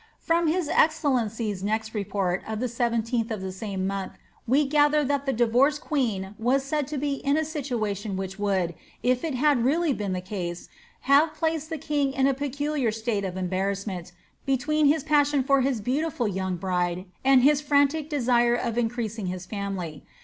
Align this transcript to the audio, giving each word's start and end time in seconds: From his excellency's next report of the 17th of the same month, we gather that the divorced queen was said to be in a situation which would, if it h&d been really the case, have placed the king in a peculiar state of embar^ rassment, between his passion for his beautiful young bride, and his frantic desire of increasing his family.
From 0.19 0.47
his 0.47 0.67
excellency's 0.67 1.61
next 1.63 1.93
report 1.93 2.41
of 2.47 2.59
the 2.59 2.65
17th 2.65 3.29
of 3.29 3.39
the 3.41 3.51
same 3.51 3.85
month, 3.85 4.13
we 4.47 4.65
gather 4.65 5.03
that 5.03 5.27
the 5.27 5.31
divorced 5.31 5.81
queen 5.81 6.33
was 6.39 6.63
said 6.63 6.87
to 6.87 6.97
be 6.97 7.13
in 7.17 7.37
a 7.37 7.45
situation 7.45 8.17
which 8.17 8.39
would, 8.39 8.73
if 9.03 9.23
it 9.23 9.35
h&d 9.35 9.39
been 9.43 9.63
really 9.63 9.93
the 9.93 10.19
case, 10.19 10.69
have 11.01 11.35
placed 11.35 11.69
the 11.69 11.77
king 11.77 12.13
in 12.13 12.25
a 12.25 12.33
peculiar 12.33 12.91
state 12.91 13.23
of 13.23 13.35
embar^ 13.35 13.69
rassment, 13.73 14.11
between 14.43 14.87
his 14.87 15.03
passion 15.03 15.43
for 15.43 15.61
his 15.61 15.81
beautiful 15.81 16.27
young 16.27 16.55
bride, 16.55 17.05
and 17.23 17.43
his 17.43 17.61
frantic 17.61 18.09
desire 18.09 18.55
of 18.55 18.79
increasing 18.79 19.27
his 19.27 19.45
family. 19.45 20.03